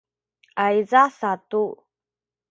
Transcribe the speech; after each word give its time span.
ayza 0.65 1.03
satu 1.19 1.61